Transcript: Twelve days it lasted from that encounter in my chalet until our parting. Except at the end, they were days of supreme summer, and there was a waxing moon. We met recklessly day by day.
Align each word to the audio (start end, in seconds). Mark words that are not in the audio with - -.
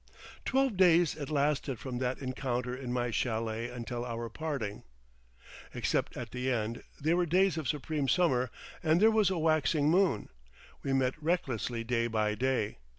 Twelve 0.45 0.77
days 0.77 1.13
it 1.15 1.29
lasted 1.29 1.77
from 1.77 1.99
that 1.99 2.17
encounter 2.17 2.75
in 2.75 2.91
my 2.91 3.11
chalet 3.11 3.69
until 3.69 4.03
our 4.03 4.29
parting. 4.29 4.81
Except 5.75 6.17
at 6.17 6.31
the 6.31 6.49
end, 6.49 6.83
they 6.99 7.13
were 7.13 7.27
days 7.27 7.55
of 7.55 7.67
supreme 7.67 8.07
summer, 8.07 8.49
and 8.81 8.99
there 8.99 9.11
was 9.11 9.29
a 9.29 9.37
waxing 9.37 9.91
moon. 9.91 10.29
We 10.81 10.91
met 10.91 11.21
recklessly 11.21 11.83
day 11.83 12.07
by 12.07 12.33
day. 12.33 12.79